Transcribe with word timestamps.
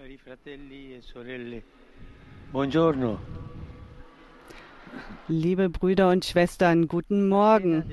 Cari 0.00 0.16
fratelli 0.16 0.94
e 0.94 1.02
sorelle, 1.02 1.62
buongiorno. 2.52 3.20
Liebe 5.26 5.68
Brüder 5.68 6.08
und 6.08 6.24
Schwestern, 6.24 6.88
guten 6.88 7.28
Morgen. 7.28 7.84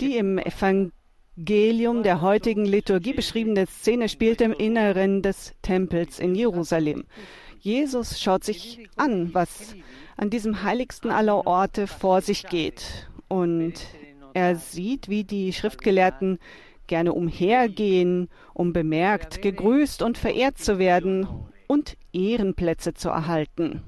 Die 0.00 0.16
im 0.16 0.38
Evangelium 0.38 2.02
der 2.04 2.20
heutigen 2.20 2.64
Liturgie 2.64 3.14
beschriebene 3.14 3.66
Szene 3.66 4.08
spielt 4.08 4.40
im 4.42 4.52
Inneren 4.52 5.22
des 5.22 5.56
Tempels 5.62 6.20
in 6.20 6.36
Jerusalem. 6.36 7.04
Jesus 7.58 8.20
schaut 8.20 8.44
sich 8.44 8.88
an, 8.94 9.34
was 9.34 9.74
an 10.16 10.30
diesem 10.30 10.62
heiligsten 10.62 11.10
aller 11.10 11.48
Orte 11.48 11.88
vor 11.88 12.20
sich 12.20 12.46
geht. 12.46 13.08
Und 13.28 13.74
er 14.34 14.56
sieht, 14.56 15.08
wie 15.08 15.24
die 15.24 15.52
Schriftgelehrten 15.52 16.38
gerne 16.86 17.12
umhergehen, 17.12 18.28
um 18.54 18.72
bemerkt, 18.72 19.42
gegrüßt 19.42 20.02
und 20.02 20.18
verehrt 20.18 20.58
zu 20.58 20.78
werden 20.78 21.26
und 21.66 21.96
Ehrenplätze 22.12 22.94
zu 22.94 23.08
erhalten. 23.08 23.82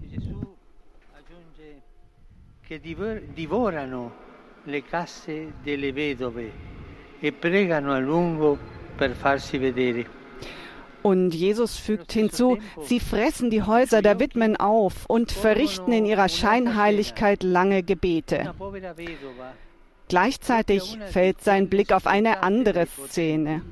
E 7.20 7.32
pregano 7.32 7.92
a 7.92 7.98
lungo 7.98 8.58
per 8.96 9.10
farsi 9.10 9.58
vedere. 9.58 10.17
Und 11.02 11.34
Jesus 11.34 11.76
fügt 11.76 12.12
hinzu, 12.12 12.58
sie 12.82 13.00
fressen 13.00 13.50
die 13.50 13.62
Häuser 13.62 14.02
der 14.02 14.18
Witwen 14.20 14.56
auf 14.56 15.06
und 15.06 15.32
verrichten 15.32 15.92
in 15.92 16.04
ihrer 16.04 16.28
Scheinheiligkeit 16.28 17.42
lange 17.42 17.82
Gebete. 17.82 18.54
Gleichzeitig 20.08 20.98
fällt 21.10 21.42
sein 21.42 21.68
Blick 21.68 21.92
auf 21.92 22.06
eine 22.06 22.42
andere 22.42 22.86
Szene. 22.86 23.62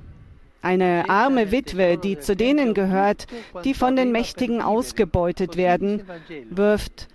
Eine 0.62 1.08
arme 1.08 1.52
Witwe, 1.52 1.96
die 1.96 2.18
zu 2.18 2.34
denen 2.34 2.74
gehört, 2.74 3.26
die 3.64 3.74
von 3.74 3.96
den 3.96 4.12
Mächtigen 4.12 4.60
ausgebeutet 4.60 5.56
werden, 5.56 6.02
wirft 6.50 7.08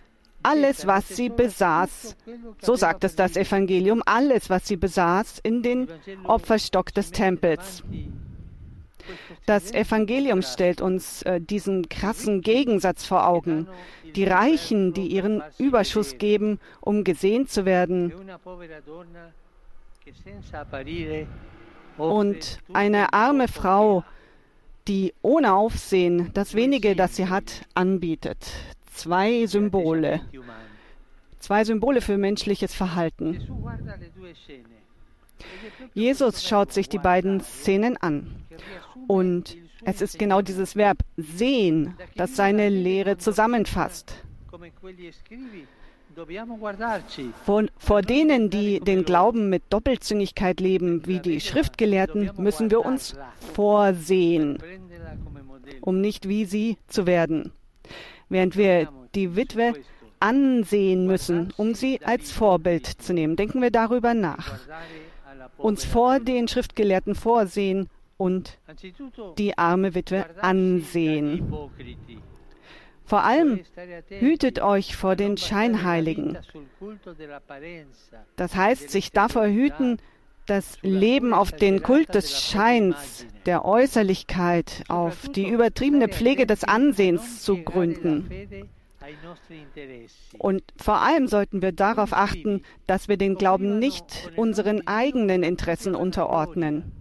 alles, 0.43 0.87
was 0.87 1.07
sie 1.07 1.29
besaß, 1.29 2.15
so 2.61 2.75
sagt 2.75 3.03
es 3.03 3.15
das 3.15 3.37
Evangelium, 3.37 4.01
alles, 4.05 4.49
was 4.49 4.67
sie 4.67 4.77
besaß, 4.77 5.39
in 5.43 5.61
den 5.61 5.87
Opferstock 6.23 6.93
des 6.93 7.11
Tempels. 7.11 7.83
Das 9.45 9.71
Evangelium 9.71 10.41
stellt 10.41 10.81
uns 10.81 11.21
äh, 11.23 11.39
diesen 11.41 11.89
krassen 11.89 12.41
Gegensatz 12.41 13.05
vor 13.05 13.27
Augen. 13.27 13.67
Die 14.15 14.23
Reichen, 14.23 14.93
die 14.93 15.07
ihren 15.07 15.41
Überschuss 15.57 16.17
geben, 16.17 16.59
um 16.81 17.03
gesehen 17.03 17.47
zu 17.47 17.65
werden, 17.65 18.13
und 21.97 22.59
eine 22.73 23.13
arme 23.13 23.47
Frau, 23.47 24.03
die 24.87 25.13
ohne 25.21 25.53
Aufsehen 25.53 26.31
das 26.33 26.55
wenige, 26.55 26.95
das 26.95 27.15
sie 27.15 27.27
hat, 27.27 27.65
anbietet. 27.75 28.37
Zwei 28.93 29.45
Symbole, 29.45 30.21
zwei 31.39 31.63
Symbole 31.63 32.01
für 32.01 32.17
menschliches 32.17 32.73
Verhalten. 32.73 33.39
Jesus 35.93 36.43
schaut 36.47 36.71
sich 36.71 36.89
die 36.89 36.99
beiden 36.99 37.41
Szenen 37.41 37.97
an. 37.97 38.35
Und 39.07 39.57
es 39.83 40.01
ist 40.01 40.19
genau 40.19 40.41
dieses 40.41 40.75
Verb 40.75 40.99
sehen, 41.17 41.95
das 42.15 42.35
seine 42.35 42.69
Lehre 42.69 43.17
zusammenfasst. 43.17 44.13
guardarci 46.59 47.31
Vor, 47.77 48.01
denen, 48.01 48.49
die 48.49 48.79
den 48.79 49.05
Glauben 49.05 49.49
mit 49.49 49.63
Doppelzüngigkeit 49.69 50.59
leben, 50.59 51.05
wie 51.07 51.19
die 51.19 51.39
Schriftgelehrten, 51.39 52.31
müssen 52.37 52.69
wir 52.69 52.85
uns 52.85 53.15
vorsehen, 53.53 54.57
um 55.81 56.01
nicht 56.01 56.27
wie 56.27 56.45
sie 56.45 56.77
zu 56.87 57.05
werden. 57.05 57.53
Während 58.29 58.55
wir 58.55 58.89
die 59.15 59.35
Witwe 59.35 59.73
ansehen 60.19 61.07
müssen, 61.07 61.53
um 61.57 61.73
sie 61.73 61.99
als 62.03 62.31
Vorbild 62.31 62.85
zu 62.85 63.13
nehmen. 63.13 63.35
Denken 63.35 63.61
wir 63.61 63.71
darüber 63.71 64.13
nach. 64.13 64.59
Uns 65.57 65.85
vor 65.85 66.19
den 66.19 66.47
Schriftgelehrten 66.47 67.15
vorsehen 67.15 67.89
und 68.17 68.59
die 69.37 69.57
arme 69.57 69.95
Witwe 69.95 70.25
ansehen. 70.41 71.51
Vor 73.03 73.23
allem 73.23 73.59
hütet 74.07 74.61
euch 74.61 74.95
vor 74.95 75.15
den 75.15 75.37
Scheinheiligen. 75.37 76.37
Das 78.35 78.55
heißt, 78.55 78.89
sich 78.89 79.11
davor 79.11 79.47
hüten, 79.47 79.97
das 80.45 80.77
Leben 80.81 81.33
auf 81.33 81.51
den 81.51 81.81
Kult 81.81 82.13
des 82.13 82.41
Scheins, 82.41 83.25
der 83.45 83.65
Äußerlichkeit, 83.65 84.83
auf 84.87 85.29
die 85.29 85.47
übertriebene 85.47 86.07
Pflege 86.07 86.45
des 86.45 86.63
Ansehens 86.63 87.43
zu 87.43 87.57
gründen. 87.57 88.29
Und 90.37 90.63
vor 90.77 91.01
allem 91.01 91.27
sollten 91.27 91.61
wir 91.61 91.71
darauf 91.71 92.13
achten, 92.13 92.63
dass 92.87 93.07
wir 93.07 93.17
den 93.17 93.35
Glauben 93.35 93.79
nicht 93.79 94.31
unseren 94.35 94.87
eigenen 94.87 95.43
Interessen 95.43 95.95
unterordnen. 95.95 96.91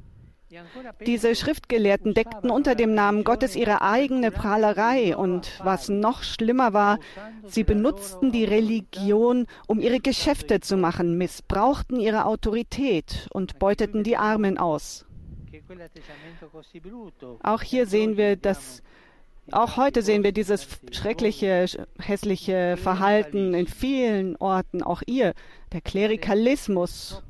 Diese 1.07 1.37
Schriftgelehrten 1.37 2.13
deckten 2.13 2.51
unter 2.51 2.75
dem 2.75 2.93
Namen 2.93 3.23
Gottes 3.23 3.55
ihre 3.55 3.83
eigene 3.83 4.33
Prahlerei. 4.33 5.17
Und 5.17 5.61
was 5.63 5.89
noch 5.89 6.25
schlimmer 6.25 6.73
war, 6.73 6.99
sie 7.47 7.63
benutzten 7.63 8.33
die 8.33 8.45
Religion, 8.45 9.47
um 9.69 9.79
ihre 9.79 10.01
Geschäfte 10.01 10.61
zu 10.61 10.77
machen, 10.77 11.17
missbrauchten 11.19 12.01
ihre 12.01 12.25
Autorität 12.25 13.29
und 13.33 13.61
beuteten 13.61 14.03
die 14.03 14.17
Armen 14.17 14.59
aus. 14.59 15.07
Auch 17.43 17.63
hier 17.63 17.87
sehen 17.87 18.17
wir 18.17 18.37
das, 18.37 18.83
auch 19.53 19.77
heute 19.77 20.03
sehen 20.03 20.23
wir 20.23 20.33
dieses 20.33 20.67
schreckliche, 20.93 21.67
hässliche 21.99 22.77
Verhalten 22.77 23.55
in 23.55 23.67
vielen 23.67 24.37
Orten, 24.37 24.83
auch 24.83 25.03
ihr, 25.07 25.35
der 25.73 25.81
Klerikalismus, 25.81 27.23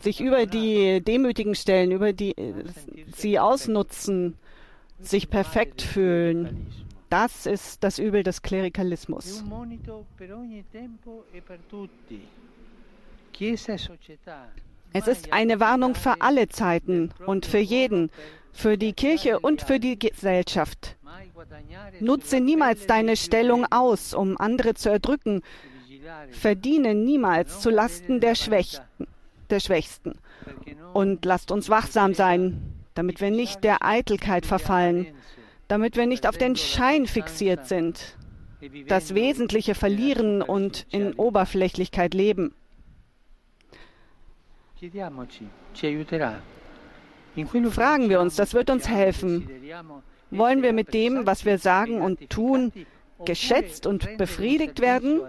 sich 0.00 0.20
über 0.20 0.46
die 0.46 1.02
Demütigen 1.02 1.54
stellen, 1.54 1.90
über 1.90 2.12
die 2.12 2.34
sie 3.14 3.38
ausnutzen, 3.38 4.36
sich 5.00 5.30
perfekt 5.30 5.82
fühlen. 5.82 6.66
Das 7.08 7.46
ist 7.46 7.84
das 7.84 7.98
Übel 7.98 8.22
des 8.22 8.42
Klerikalismus. 8.42 9.44
Es 14.98 15.08
ist 15.08 15.34
eine 15.34 15.60
Warnung 15.60 15.94
für 15.94 16.22
alle 16.22 16.48
Zeiten 16.48 17.10
und 17.26 17.44
für 17.44 17.58
jeden, 17.58 18.10
für 18.50 18.78
die 18.78 18.94
Kirche 18.94 19.38
und 19.38 19.60
für 19.60 19.78
die 19.78 19.98
Gesellschaft. 19.98 20.96
Nutze 22.00 22.40
niemals 22.40 22.86
deine 22.86 23.18
Stellung 23.18 23.66
aus, 23.70 24.14
um 24.14 24.38
andere 24.38 24.72
zu 24.72 24.88
erdrücken. 24.88 25.42
Verdiene 26.30 26.94
niemals 26.94 27.60
zu 27.60 27.68
Lasten 27.68 28.20
der 28.20 28.32
der 29.50 29.60
Schwächsten. 29.60 30.14
Und 30.94 31.26
lasst 31.26 31.50
uns 31.50 31.68
wachsam 31.68 32.14
sein, 32.14 32.62
damit 32.94 33.20
wir 33.20 33.30
nicht 33.30 33.64
der 33.64 33.84
Eitelkeit 33.84 34.46
verfallen, 34.46 35.08
damit 35.68 35.96
wir 35.96 36.06
nicht 36.06 36.26
auf 36.26 36.38
den 36.38 36.56
Schein 36.56 37.06
fixiert 37.06 37.68
sind, 37.68 38.16
das 38.88 39.14
Wesentliche 39.14 39.74
verlieren 39.74 40.40
und 40.40 40.86
in 40.88 41.12
Oberflächlichkeit 41.12 42.14
leben. 42.14 42.54
Fragen 47.70 48.08
wir 48.08 48.20
uns, 48.20 48.36
das 48.36 48.54
wird 48.54 48.70
uns 48.70 48.88
helfen. 48.88 49.48
Wollen 50.30 50.62
wir 50.62 50.72
mit 50.72 50.94
dem, 50.94 51.26
was 51.26 51.44
wir 51.44 51.58
sagen 51.58 52.00
und 52.00 52.30
tun, 52.30 52.72
geschätzt 53.24 53.86
und 53.86 54.16
befriedigt 54.16 54.80
werden? 54.80 55.20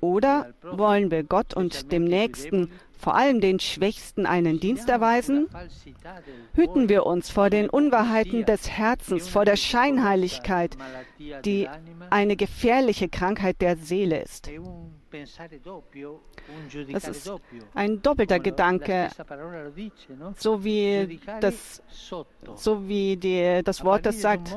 Oder 0.00 0.52
wollen 0.62 1.10
wir 1.10 1.24
Gott 1.24 1.54
und 1.54 1.92
dem 1.92 2.04
Nächsten, 2.04 2.70
vor 2.98 3.14
allem 3.14 3.40
den 3.40 3.60
Schwächsten, 3.60 4.26
einen 4.26 4.60
Dienst 4.60 4.88
erweisen? 4.88 5.48
Hüten 6.54 6.88
wir 6.88 7.06
uns 7.06 7.30
vor 7.30 7.50
den 7.50 7.68
Unwahrheiten 7.68 8.44
des 8.44 8.70
Herzens, 8.70 9.28
vor 9.28 9.44
der 9.44 9.56
Scheinheiligkeit, 9.56 10.76
die 11.44 11.68
eine 12.10 12.36
gefährliche 12.36 13.08
Krankheit 13.08 13.60
der 13.60 13.76
Seele 13.76 14.22
ist. 14.22 14.50
Das 16.92 17.08
ist 17.08 17.30
ein 17.74 18.02
doppelter 18.02 18.40
Gedanke, 18.40 19.08
so 20.36 20.64
wie 20.64 21.20
das, 21.40 21.82
so 22.56 22.88
wie 22.88 23.16
die, 23.16 23.62
das 23.64 23.84
Wort 23.84 24.06
das 24.06 24.20
sagt. 24.20 24.56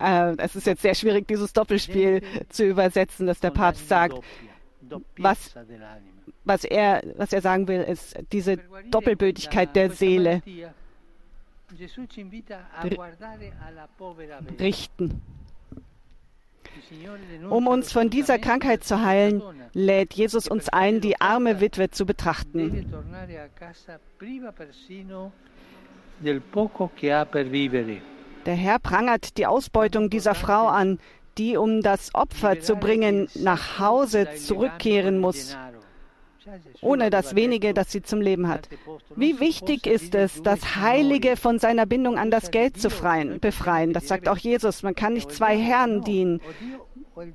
Äh, 0.00 0.34
es 0.38 0.56
ist 0.56 0.66
jetzt 0.66 0.82
sehr 0.82 0.94
schwierig, 0.94 1.26
dieses 1.26 1.52
Doppelspiel 1.52 2.22
zu 2.48 2.64
übersetzen, 2.64 3.26
dass 3.26 3.40
der 3.40 3.50
Papst 3.50 3.88
sagt. 3.88 4.20
Was, 5.16 5.54
was, 6.44 6.64
er, 6.64 7.02
was 7.16 7.32
er 7.32 7.42
sagen 7.42 7.68
will, 7.68 7.80
ist 7.82 8.16
diese 8.32 8.58
Doppelbötigkeit 8.90 9.74
der 9.74 9.90
Seele. 9.90 10.42
richten. 14.58 15.22
Um 17.50 17.66
uns 17.66 17.92
von 17.92 18.10
dieser 18.10 18.38
Krankheit 18.38 18.84
zu 18.84 19.02
heilen, 19.02 19.42
lädt 19.72 20.14
Jesus 20.14 20.48
uns 20.48 20.68
ein, 20.68 21.00
die 21.00 21.20
arme 21.20 21.60
Witwe 21.60 21.90
zu 21.90 22.06
betrachten. 22.06 22.86
Der 28.46 28.54
Herr 28.54 28.78
prangert 28.78 29.36
die 29.36 29.46
Ausbeutung 29.46 30.10
dieser 30.10 30.34
Frau 30.34 30.66
an, 30.66 30.98
die, 31.38 31.56
um 31.56 31.82
das 31.82 32.14
Opfer 32.14 32.60
zu 32.60 32.76
bringen, 32.76 33.28
nach 33.34 33.78
Hause 33.78 34.28
zurückkehren 34.36 35.20
muss, 35.20 35.56
ohne 36.80 37.10
das 37.10 37.34
wenige, 37.34 37.74
das 37.74 37.92
sie 37.92 38.02
zum 38.02 38.20
Leben 38.20 38.48
hat. 38.48 38.68
Wie 39.16 39.40
wichtig 39.40 39.86
ist 39.86 40.14
es, 40.14 40.42
das 40.42 40.76
Heilige 40.76 41.36
von 41.36 41.58
seiner 41.58 41.86
Bindung 41.86 42.18
an 42.18 42.30
das 42.30 42.50
Geld 42.50 42.80
zu 42.80 42.88
befreien? 42.88 43.92
Das 43.92 44.08
sagt 44.08 44.28
auch 44.28 44.38
Jesus. 44.38 44.82
Man 44.82 44.94
kann 44.94 45.14
nicht 45.14 45.30
zwei 45.32 45.56
Herren 45.56 46.02
dienen. 46.02 46.40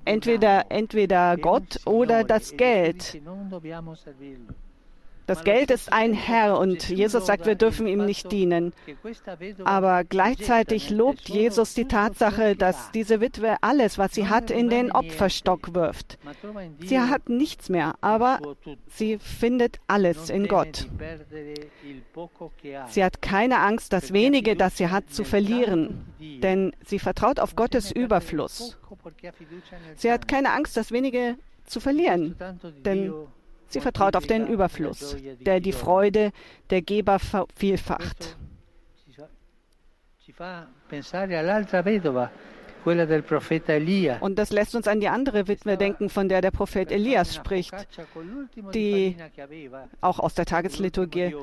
Entweder, 0.05 0.65
entweder 0.69 1.37
Gott 1.37 1.81
oder 1.85 2.23
das 2.23 2.55
Geld. 2.55 3.21
Das 5.25 5.43
Geld 5.43 5.71
ist 5.71 5.91
ein 5.91 6.13
Herr 6.13 6.57
und 6.59 6.89
Jesus 6.89 7.25
sagt, 7.25 7.45
wir 7.45 7.55
dürfen 7.55 7.87
ihm 7.87 8.05
nicht 8.05 8.31
dienen. 8.31 8.73
Aber 9.63 10.03
gleichzeitig 10.03 10.89
lobt 10.89 11.29
Jesus 11.29 11.73
die 11.73 11.85
Tatsache, 11.85 12.55
dass 12.55 12.91
diese 12.91 13.21
Witwe 13.21 13.55
alles, 13.61 13.97
was 13.97 14.13
sie 14.13 14.27
hat, 14.27 14.51
in 14.51 14.69
den 14.69 14.91
Opferstock 14.91 15.73
wirft. 15.73 16.17
Sie 16.79 16.99
hat 16.99 17.29
nichts 17.29 17.69
mehr, 17.69 17.95
aber 18.01 18.39
sie 18.87 19.17
findet 19.17 19.79
alles 19.87 20.29
in 20.29 20.47
Gott. 20.47 20.87
Sie 22.87 23.03
hat 23.03 23.21
keine 23.21 23.59
Angst, 23.59 23.93
das 23.93 24.13
wenige, 24.13 24.55
das 24.55 24.77
sie 24.77 24.89
hat, 24.89 25.09
zu 25.09 25.23
verlieren, 25.23 26.05
denn 26.19 26.75
sie 26.85 26.99
vertraut 26.99 27.39
auf 27.39 27.55
Gottes 27.55 27.91
Überfluss. 27.91 28.77
Sie 29.95 30.11
hat 30.11 30.27
keine 30.27 30.51
Angst, 30.51 30.75
das 30.75 30.91
wenige 30.91 31.37
zu 31.65 31.79
verlieren, 31.79 32.35
denn 32.85 33.13
Sie 33.73 33.81
vertraut 33.81 34.15
auf 34.15 34.27
den 34.27 34.45
Überfluss, 34.45 35.17
der 35.41 35.59
die 35.59 35.71
Freude 35.71 36.31
der 36.69 36.83
Geber 36.83 37.17
vervielfacht. 37.17 38.37
Und 44.21 44.35
das 44.37 44.51
lässt 44.51 44.75
uns 44.75 44.87
an 44.87 44.99
die 44.99 45.07
andere 45.07 45.47
Witwe 45.47 45.77
denken, 45.77 46.09
von 46.09 46.29
der 46.29 46.41
der 46.41 46.51
Prophet 46.51 46.91
Elias 46.91 47.33
spricht, 47.33 47.73
die 48.75 49.17
auch 50.01 50.19
aus 50.19 50.35
der 50.35 50.45
Tagesliturgie, 50.45 51.35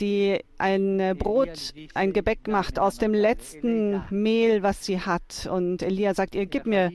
die 0.00 0.40
ein 0.56 1.14
Brot, 1.18 1.74
ein 1.92 2.14
Gebäck 2.14 2.48
macht 2.48 2.78
aus 2.78 2.96
dem 2.96 3.12
letzten 3.12 4.02
Mehl, 4.08 4.62
was 4.62 4.86
sie 4.86 5.00
hat. 5.00 5.46
Und 5.52 5.82
Elia 5.82 6.14
sagt 6.14 6.34
ihr, 6.34 6.46
gib 6.46 6.64
mir, 6.64 6.90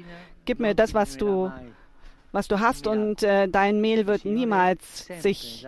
gib 0.45 0.59
mir 0.59 0.73
das, 0.73 0.95
was 0.95 1.17
du 1.17 1.51
was 2.35 2.49
du 2.49 2.59
hast 2.59 2.85
und 2.85 3.23
äh, 3.23 3.47
dein 3.47 3.79
Mehl 3.79 4.07
wird 4.07 4.25
niemals 4.25 5.07
sich, 5.21 5.65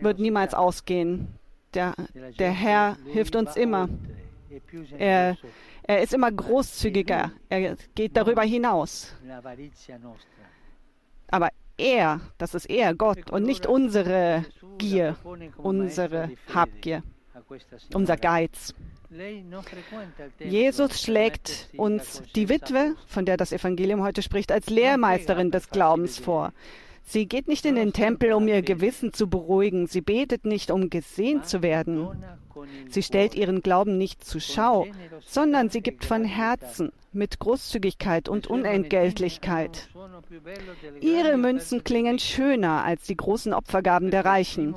wird 0.00 0.18
niemals 0.18 0.52
ausgehen. 0.52 1.28
Der, 1.74 1.94
der 2.38 2.50
Herr 2.50 2.96
hilft 3.12 3.36
uns 3.36 3.54
immer. 3.54 3.88
Er, 4.98 5.36
er 5.84 6.02
ist 6.02 6.12
immer 6.12 6.32
großzügiger. 6.32 7.30
Er 7.48 7.76
geht 7.94 8.16
darüber 8.16 8.42
hinaus. 8.42 9.14
Aber 11.28 11.50
er, 11.78 12.20
das 12.38 12.54
ist 12.54 12.68
er, 12.68 12.94
Gott, 12.94 13.30
und 13.30 13.44
nicht 13.44 13.66
unsere 13.66 14.44
Gier, 14.78 15.16
unsere 15.56 16.30
Habgier, 16.52 17.04
unser 17.94 18.16
Geiz. 18.16 18.74
Jesus 20.38 21.02
schlägt 21.02 21.68
uns 21.76 22.22
die 22.34 22.48
Witwe, 22.48 22.96
von 23.06 23.24
der 23.24 23.36
das 23.36 23.52
Evangelium 23.52 24.02
heute 24.02 24.22
spricht, 24.22 24.52
als 24.52 24.68
Lehrmeisterin 24.68 25.50
des 25.50 25.70
Glaubens 25.70 26.18
vor. 26.18 26.52
Sie 27.08 27.26
geht 27.26 27.46
nicht 27.46 27.64
in 27.64 27.76
den 27.76 27.92
Tempel, 27.92 28.32
um 28.32 28.48
ihr 28.48 28.62
Gewissen 28.62 29.12
zu 29.12 29.28
beruhigen. 29.28 29.86
Sie 29.86 30.00
betet 30.00 30.44
nicht, 30.44 30.72
um 30.72 30.90
gesehen 30.90 31.44
zu 31.44 31.62
werden. 31.62 32.08
Sie 32.88 33.02
stellt 33.02 33.34
ihren 33.34 33.62
Glauben 33.62 33.96
nicht 33.96 34.24
zur 34.24 34.40
Schau, 34.40 34.86
sondern 35.24 35.70
sie 35.70 35.82
gibt 35.82 36.04
von 36.04 36.24
Herzen 36.24 36.90
mit 37.12 37.38
Großzügigkeit 37.38 38.28
und 38.28 38.48
Unentgeltlichkeit. 38.48 39.88
Ihre 41.00 41.36
Münzen 41.36 41.84
klingen 41.84 42.18
schöner 42.18 42.82
als 42.84 43.04
die 43.06 43.16
großen 43.16 43.52
Opfergaben 43.52 44.10
der 44.10 44.24
Reichen. 44.24 44.74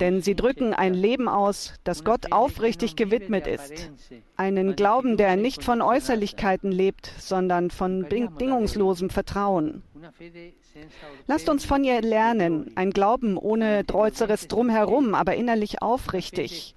Denn 0.00 0.22
sie 0.22 0.34
drücken 0.34 0.74
ein 0.74 0.94
Leben 0.94 1.28
aus, 1.28 1.74
das 1.84 2.04
Gott 2.04 2.32
aufrichtig 2.32 2.96
gewidmet 2.96 3.46
ist. 3.46 3.90
Einen 4.36 4.76
Glauben, 4.76 5.16
der 5.16 5.36
nicht 5.36 5.62
von 5.62 5.82
Äußerlichkeiten 5.82 6.72
lebt, 6.72 7.12
sondern 7.18 7.70
von 7.70 8.06
bedingungslosem 8.08 9.10
Vertrauen. 9.10 9.82
Lasst 11.26 11.48
uns 11.48 11.64
von 11.64 11.84
ihr 11.84 12.00
lernen, 12.00 12.72
ein 12.76 12.90
Glauben 12.90 13.36
ohne 13.36 13.84
äußeres 13.92 14.48
Drumherum, 14.48 15.14
aber 15.14 15.34
innerlich 15.34 15.82
aufrichtig. 15.82 16.74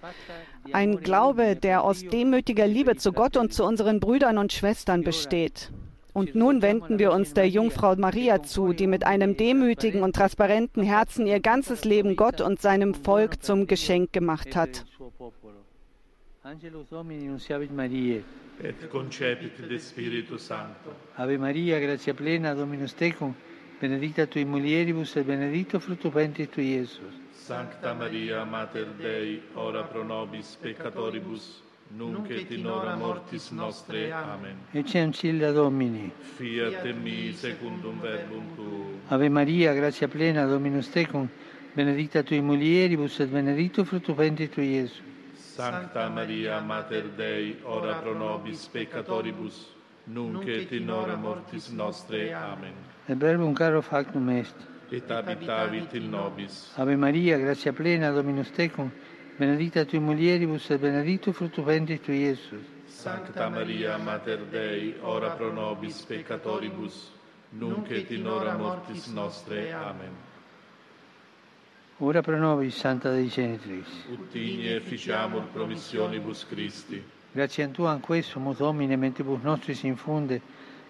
Ein 0.71 0.99
Glaube, 1.01 1.55
der 1.55 1.83
aus 1.83 2.01
demütiger 2.05 2.67
Liebe 2.67 2.95
zu 2.95 3.11
Gott 3.11 3.37
und 3.37 3.53
zu 3.53 3.63
unseren 3.63 3.99
Brüdern 3.99 4.37
und 4.37 4.53
Schwestern 4.53 5.03
besteht. 5.03 5.71
Und 6.13 6.35
nun 6.35 6.61
wenden 6.61 6.99
wir 6.99 7.11
uns 7.11 7.33
der 7.33 7.49
Jungfrau 7.49 7.95
Maria 7.95 8.43
zu, 8.43 8.73
die 8.73 8.87
mit 8.87 9.05
einem 9.05 9.35
demütigen 9.35 10.03
und 10.03 10.15
transparenten 10.15 10.83
Herzen 10.83 11.25
ihr 11.25 11.39
ganzes 11.39 11.85
Leben 11.85 12.15
Gott 12.15 12.39
und 12.39 12.61
seinem 12.61 12.93
Volk 12.93 13.43
zum 13.43 13.65
Geschenk 13.65 14.13
gemacht 14.13 14.55
hat. 14.55 14.85
Angelus 16.43 16.89
Domini 16.89 17.25
nunciavit 17.25 17.71
Mariae. 17.71 18.21
Et 18.61 18.89
concepit 18.91 19.57
de 19.69 19.79
Spiritu 19.79 20.37
Sancto. 20.37 20.91
Ave 21.15 21.37
Maria, 21.37 21.79
gratia 21.79 22.13
plena, 22.13 22.53
Dominus 22.53 22.93
tecum, 22.95 23.33
benedicta 23.79 24.27
tui 24.27 24.45
mulieribus 24.45 25.15
et 25.15 25.25
benedicto 25.25 25.79
fructus 25.79 26.13
ventris 26.13 26.49
tui, 26.49 26.75
Iesus. 26.75 27.13
Sancta 27.33 27.93
Maria, 27.93 28.45
Mater 28.45 28.87
Dei, 28.99 29.41
ora 29.55 29.83
pro 29.83 30.03
nobis 30.03 30.57
peccatoribus, 30.61 31.63
nunc 31.95 32.29
et 32.29 32.51
in 32.51 32.65
hora 32.65 32.95
mortis 32.95 33.51
nostre. 33.51 34.11
Amen. 34.11 34.55
Ecce 34.71 34.99
ancilla 34.99 35.51
Domini. 35.51 36.11
Fiat 36.35 36.83
mi 36.93 37.33
secundum 37.33 37.99
verbum 37.99 38.55
tuum. 38.55 38.99
Ave 39.09 39.29
Maria, 39.29 39.73
gratia 39.73 40.07
plena, 40.07 40.45
Dominus 40.45 40.89
tecum, 40.89 41.27
benedicta 41.73 42.23
tui 42.23 42.41
mulieribus 42.41 43.19
et 43.19 43.29
benedictus 43.29 43.87
fructus 43.87 44.15
ventris 44.15 44.49
tui, 44.49 44.75
Iesus. 44.75 45.01
Sancta 45.35 46.09
Maria, 46.09 46.59
Mater 46.61 47.09
Dei, 47.15 47.59
ora 47.63 47.95
pro 48.01 48.13
nobis 48.13 48.67
peccatoribus, 48.67 49.67
nunc 50.05 50.47
et 50.47 50.71
in 50.71 50.89
hora 50.89 51.15
mortis 51.15 51.69
nostre. 51.69 52.33
Amen. 52.33 52.73
Et 53.07 53.15
verbum 53.15 53.53
caro 53.53 53.81
factum 53.81 54.29
est. 54.29 54.55
Et 54.91 55.09
habitavit 55.09 55.93
in 55.93 56.09
nobis. 56.09 56.71
Ave 56.75 56.95
Maria, 56.95 57.37
gratia 57.37 57.71
plena, 57.71 58.11
Dominus 58.11 58.51
tecum, 58.51 58.89
benedicta 59.37 59.85
tui 59.85 59.99
mulieribus 59.99 60.69
et 60.69 60.79
benedictus 60.79 61.35
fructus 61.35 61.65
ventris 61.65 62.01
tui, 62.01 62.17
Iesus. 62.17 62.61
Sancta 62.87 63.49
Maria, 63.49 63.97
Mater 63.97 64.39
Dei, 64.49 64.95
ora 65.01 65.31
pro 65.31 65.51
nobis 65.51 66.01
peccatoribus, 66.01 67.11
nunc 67.49 67.89
et 67.91 68.11
in 68.11 68.27
hora 68.27 68.55
mortis 68.55 69.07
nostre. 69.07 69.73
Amen. 69.73 70.11
Ora 71.97 72.21
pro 72.21 72.37
nobis, 72.37 72.75
Santa 72.75 73.11
Dei 73.11 73.27
Genitrix. 73.27 73.87
Ut 74.11 74.33
igne 74.35 74.79
ficiamur 74.79 75.43
promissionibus 75.51 76.45
Christi. 76.47 77.03
Grazie 77.31 77.63
a 77.63 77.67
Tu 77.67 77.83
anque 77.83 78.21
sumus 78.21 78.57
Domine, 78.57 78.95
mentibus 78.95 79.41
nostris 79.41 79.83
infunde, 79.83 80.41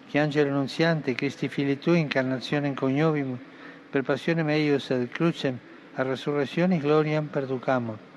che 0.08 0.18
angelo 0.18 0.50
annunziante, 0.50 1.14
Christi 1.14 1.48
fili 1.48 1.78
Tui, 1.78 2.00
incarnazione 2.00 2.68
in 2.68 2.74
coniovimus, 2.74 3.38
per 3.90 4.02
passione 4.02 4.42
meius 4.42 4.90
ad 4.90 5.08
crucem, 5.08 5.58
a 5.94 6.02
resurrectionis 6.02 6.82
gloriam 6.82 7.26
perducamur. 7.28 8.12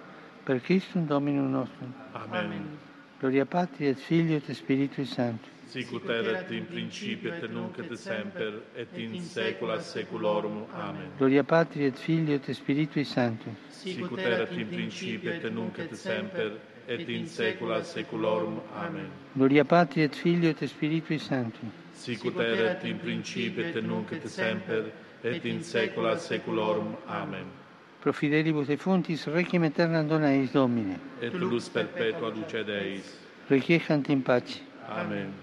Per 0.47 0.61
Christum 0.61 1.05
Dominum 1.05 1.51
nostrum. 1.51 1.93
Amen. 2.13 2.77
Gloria 3.19 3.45
Patri 3.45 3.87
et 3.87 3.97
Filio 3.97 4.37
et 4.37 4.53
Spiritui 4.53 5.03
Sancto. 5.03 5.49
Sicut 5.65 6.07
erat 6.07 6.49
in 6.51 6.65
principio 6.67 7.33
et 7.33 7.49
nunc 7.51 7.77
et 7.79 7.93
semper 7.97 8.61
et 8.73 8.87
in 8.95 9.19
saecula 9.21 9.81
saeculorum. 9.81 10.63
Amen. 10.71 11.11
Gloria 11.17 11.43
Patri 11.43 11.83
et 11.83 11.97
Filio 11.97 12.35
et 12.35 12.53
Spiritui 12.53 13.03
Sancto. 13.03 13.49
Sicut 13.71 14.17
erat 14.19 14.51
in 14.51 14.69
principio 14.69 15.33
et 15.33 15.51
nunc 15.51 15.77
et 15.79 15.93
semper 15.95 16.57
et 16.87 17.09
in 17.09 17.27
saecula 17.27 17.83
saeculorum. 17.83 18.61
Amen. 18.73 19.11
Gloria 19.33 19.65
Patri 19.65 20.03
et 20.03 20.15
Filio 20.15 20.51
et 20.51 20.65
Spiritui 20.65 21.19
Sancto. 21.19 21.67
Sicut 21.91 22.39
erat 22.39 22.85
in 22.85 22.99
principio 22.99 23.65
et 23.65 23.81
nunc 23.83 24.13
et 24.13 24.25
semper 24.29 24.93
et 25.23 25.43
in 25.43 25.61
saecula 25.61 26.17
saeculorum. 26.17 26.95
Amen. 27.05 27.66
pro 28.07 28.13
fidelibus 28.13 28.69
et 28.69 28.77
fontis 28.77 29.27
requiem 29.27 29.63
aeternam 29.63 30.07
dona 30.07 30.31
eis 30.31 30.51
Domine. 30.53 30.97
Et 31.21 31.29
lux 31.29 31.67
perpetua 31.69 32.29
luce 32.31 32.63
Deis. 32.65 33.03
Requiescant 33.49 34.03
in 34.09 34.21
pace. 34.21 34.61
Amen. 34.89 35.33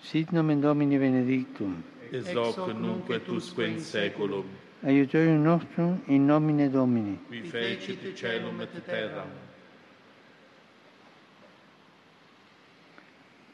Sit 0.00 0.32
nomen 0.32 0.60
Domini 0.60 0.96
benedictum. 0.98 1.82
Ex 2.10 2.34
hoc 2.34 2.72
nunc 2.74 3.10
et 3.10 3.28
usque 3.28 3.58
in 3.58 3.78
saeculum. 3.78 4.46
Aiutorium 4.82 5.42
nostrum 5.42 6.00
in 6.08 6.26
nomine 6.26 6.70
Domini. 6.70 7.18
Qui 7.28 7.42
fecit 7.42 8.16
celum 8.16 8.62
et 8.62 8.86
terram. 8.86 9.28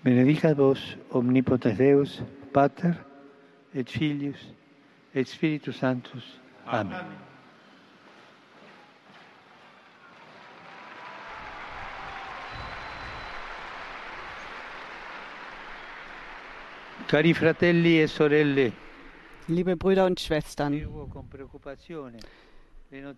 Benedicat 0.05 0.55
vos 0.55 0.97
omnipotens 1.11 1.77
Deus, 1.77 2.23
Pater 2.53 2.95
et 3.75 3.89
Filius 3.89 4.53
et 5.15 5.25
Spiritus 5.25 5.77
Sanctus. 5.77 6.39
Amen. 6.67 6.93
Amen. 6.93 7.34
Cari 17.07 17.35
fratelli 17.35 18.01
e 18.01 18.07
sorelle, 18.07 18.73
Liebe 19.47 19.77
Brüder 19.77 20.07
und 20.07 20.19
Schwestern, 20.19 20.73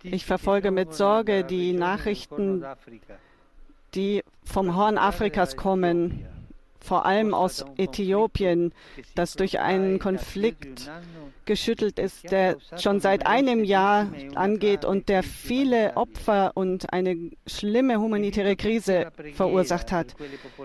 ich 0.02 0.24
verfolge 0.24 0.70
mit 0.70 0.92
Sorge 0.92 1.44
die 1.44 1.72
Nachrichten, 1.72 2.64
die 3.94 4.22
vom 4.44 4.74
Horn 4.74 4.98
Afrikas 4.98 5.56
kommen, 5.56 6.26
vor 6.80 7.06
allem 7.06 7.34
aus 7.34 7.64
Äthiopien, 7.76 8.72
das 9.14 9.34
durch 9.34 9.60
einen 9.60 9.98
Konflikt 9.98 10.90
geschüttelt 11.44 11.98
ist, 11.98 12.30
der 12.30 12.56
schon 12.76 13.00
seit 13.00 13.26
einem 13.26 13.64
Jahr 13.64 14.08
angeht 14.34 14.84
und 14.84 15.08
der 15.08 15.22
viele 15.22 15.96
Opfer 15.96 16.52
und 16.54 16.92
eine 16.92 17.30
schlimme 17.46 17.98
humanitäre 18.00 18.56
Krise 18.56 19.12
verursacht 19.34 19.92
hat. 19.92 20.14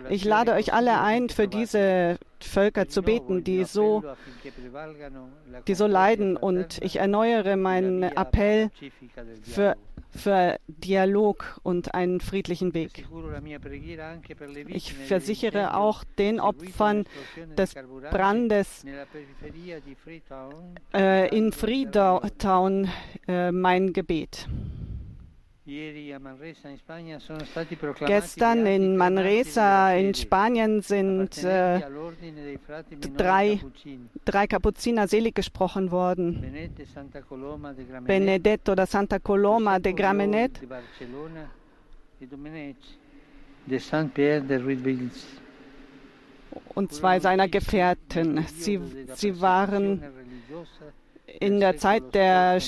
Ich 0.09 0.25
lade 0.25 0.53
euch 0.53 0.73
alle 0.73 0.99
ein, 1.01 1.29
für 1.29 1.47
diese 1.47 2.17
Völker 2.39 2.87
zu 2.87 3.03
beten, 3.03 3.43
die 3.43 3.63
so, 3.63 4.03
die 5.67 5.75
so 5.75 5.87
leiden. 5.87 6.35
Und 6.35 6.79
ich 6.81 6.97
erneuere 6.97 7.55
meinen 7.55 8.03
Appell 8.03 8.71
für, 9.43 9.75
für 10.11 10.59
Dialog 10.67 11.59
und 11.63 11.93
einen 11.93 12.19
friedlichen 12.19 12.73
Weg. 12.73 13.05
Ich 14.67 14.93
versichere 14.93 15.77
auch 15.77 16.03
den 16.03 16.39
Opfern 16.39 17.05
des 17.57 17.73
Brandes 18.11 18.85
äh, 20.93 21.37
in 21.37 21.51
Freetown 21.51 22.89
äh, 23.27 23.51
mein 23.51 23.93
Gebet. 23.93 24.47
Gestern 28.05 28.65
in 28.65 28.97
Manresa 28.97 29.93
in 29.93 30.13
Spanien 30.13 30.81
sind 30.81 31.43
äh, 31.43 31.81
drei, 33.15 33.59
drei 34.25 34.47
Kapuziner 34.47 35.07
selig 35.07 35.35
gesprochen 35.35 35.89
worden. 35.91 36.41
Benedetto 38.05 38.75
da 38.75 38.85
Santa 38.85 39.19
Coloma 39.19 39.79
de 39.79 39.93
Gramenet 39.93 40.59
Ruidvils. 44.63 45.25
und 46.75 46.91
zwei 46.91 47.19
seiner 47.19 47.47
Gefährten. 47.47 48.45
Sie, 48.47 48.79
sie 49.15 49.39
waren 49.39 50.01
in 51.39 51.59
der 51.59 51.77
Zeit 51.77 52.13
der, 52.13 52.59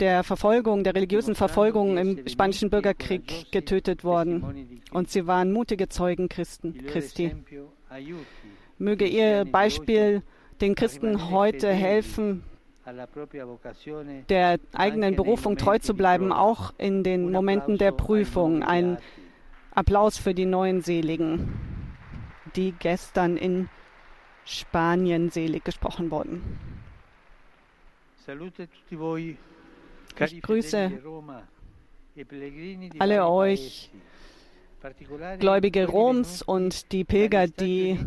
der 0.00 0.24
Verfolgung, 0.24 0.84
der 0.84 0.94
religiösen 0.94 1.34
Verfolgung 1.34 1.96
im 1.96 2.26
spanischen 2.28 2.70
Bürgerkrieg 2.70 3.50
getötet 3.52 4.04
worden. 4.04 4.80
Und 4.90 5.10
sie 5.10 5.26
waren 5.26 5.52
mutige 5.52 5.88
Zeugen 5.88 6.28
Christen, 6.28 6.86
Christi. 6.86 7.34
Möge 8.78 9.06
ihr 9.06 9.44
Beispiel 9.44 10.22
den 10.60 10.74
Christen 10.74 11.30
heute 11.30 11.72
helfen, 11.72 12.42
der 14.28 14.58
eigenen 14.72 15.14
Berufung 15.14 15.56
treu 15.56 15.78
zu 15.78 15.94
bleiben, 15.94 16.32
auch 16.32 16.72
in 16.78 17.02
den 17.02 17.30
Momenten 17.30 17.76
der 17.76 17.92
Prüfung. 17.92 18.62
Ein 18.62 18.98
Applaus 19.72 20.16
für 20.16 20.32
die 20.32 20.46
neuen 20.46 20.80
Seligen, 20.80 21.52
die 22.56 22.72
gestern 22.72 23.36
in 23.36 23.68
Spanien 24.44 25.30
selig 25.30 25.64
gesprochen 25.64 26.10
wurden. 26.10 26.42
Ich 30.20 30.42
grüße 30.42 30.90
alle 32.98 33.28
euch, 33.28 33.90
Gläubige 35.38 35.86
Roms 35.86 36.42
und 36.42 36.92
die 36.92 37.04
Pilger, 37.04 37.48
die 37.48 37.98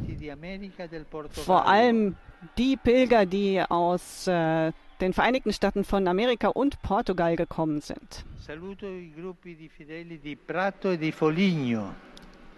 vor 1.32 1.68
allem 1.68 2.16
die 2.58 2.78
Pilger, 2.78 3.26
die 3.26 3.62
aus 3.62 4.28
äh, 4.28 4.72
den 5.02 5.14
Vereinigten 5.14 5.52
Staaten 5.52 5.84
von 5.84 6.08
Amerika 6.08 6.48
und 6.50 6.82
Portugal 6.82 7.36
gekommen 7.36 7.82
sind. 7.82 8.26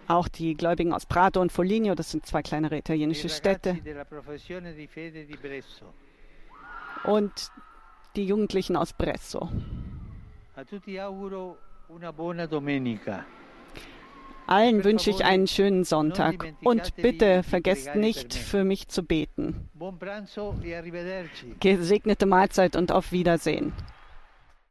Auch 0.06 0.28
die 0.28 0.54
Gläubigen 0.54 0.92
aus 0.92 1.06
Prato 1.06 1.40
und 1.40 1.50
Foligno, 1.50 1.94
das 1.94 2.10
sind 2.10 2.26
zwei 2.26 2.42
kleinere 2.42 2.76
italienische 2.76 3.28
Städte. 3.28 3.78
Und 7.02 7.50
die 8.16 8.24
Jugendlichen 8.24 8.76
aus 8.76 8.92
Bresso. 8.92 9.48
Allen 14.46 14.84
wünsche 14.84 15.10
ich 15.10 15.24
einen 15.24 15.46
schönen 15.46 15.84
Sonntag 15.84 16.54
und 16.62 16.96
bitte 16.96 17.42
vergesst 17.42 17.94
nicht, 17.94 18.34
für 18.34 18.64
mich 18.64 18.88
zu 18.88 19.02
beten. 19.02 19.68
Gesegnete 21.60 22.26
Mahlzeit 22.26 22.76
und 22.76 22.92
auf 22.92 23.10
Wiedersehen. 23.10 23.72